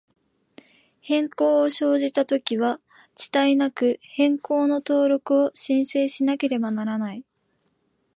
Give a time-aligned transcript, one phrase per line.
[1.01, 2.81] 変更を生じたときは、
[3.19, 7.23] 遅滞なく、変更の登録を申請しなければならない。